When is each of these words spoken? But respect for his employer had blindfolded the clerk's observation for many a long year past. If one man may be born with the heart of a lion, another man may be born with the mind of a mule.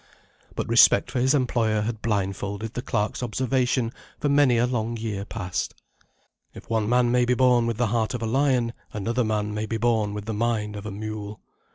But 0.55 0.67
respect 0.67 1.11
for 1.11 1.19
his 1.19 1.35
employer 1.35 1.81
had 1.81 2.01
blindfolded 2.01 2.73
the 2.73 2.81
clerk's 2.81 3.21
observation 3.21 3.91
for 4.19 4.29
many 4.29 4.57
a 4.57 4.65
long 4.65 4.97
year 4.97 5.25
past. 5.25 5.75
If 6.55 6.67
one 6.67 6.89
man 6.89 7.11
may 7.11 7.23
be 7.23 7.35
born 7.35 7.67
with 7.67 7.77
the 7.77 7.85
heart 7.93 8.15
of 8.15 8.23
a 8.23 8.25
lion, 8.25 8.73
another 8.93 9.23
man 9.23 9.53
may 9.53 9.67
be 9.67 9.77
born 9.77 10.15
with 10.15 10.25
the 10.25 10.33
mind 10.33 10.75
of 10.75 10.87
a 10.87 10.91
mule. 10.91 11.39